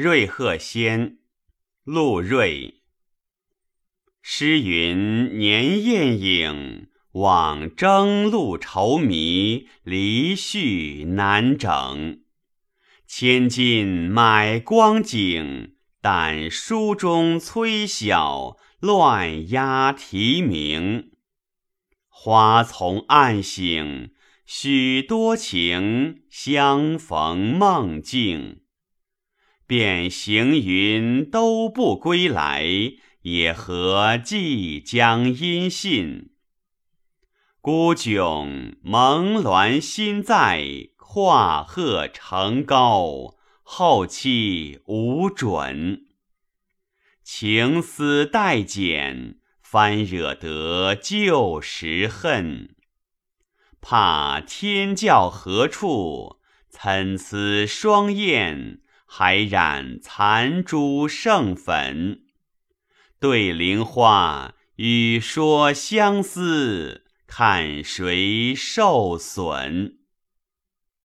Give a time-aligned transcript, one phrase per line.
[0.00, 1.18] 瑞鹤仙，
[1.82, 2.82] 陆睿。
[4.22, 12.20] 诗云：年艳影，往征路愁迷，离绪难整。
[13.08, 21.10] 千金买光景，但书中催晓，乱押题名。
[22.08, 24.12] 花丛暗醒，
[24.46, 28.60] 许多情，相逢梦境。
[29.68, 32.64] 便行云都不归来，
[33.22, 36.30] 也何即将音信？
[37.60, 40.88] 孤迥蒙鸾心在。
[41.10, 46.06] 画鹤成高，后期无准。
[47.22, 52.76] 情思待减，翻惹得旧时恨。
[53.80, 56.40] 怕天教何处？
[56.68, 62.20] 参差双燕，还染残珠剩粉。
[63.18, 69.97] 对菱花，语说相思，看谁受损？